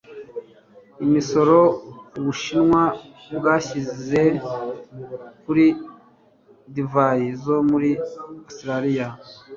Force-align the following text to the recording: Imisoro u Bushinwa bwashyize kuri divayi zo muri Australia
Imisoro 1.05 1.59
u 2.19 2.21
Bushinwa 2.25 2.83
bwashyize 3.37 4.21
kuri 5.43 5.65
divayi 6.73 7.27
zo 7.43 7.57
muri 7.69 7.89
Australia 8.47 9.07